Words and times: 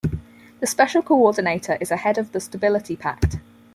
The 0.61 0.65
Special 0.65 1.03
Coordinator 1.03 1.77
is 1.79 1.91
a 1.91 1.97
head 1.97 2.17
of 2.17 2.31
the 2.31 2.39
Stability 2.39 2.95
Pact. 2.95 3.35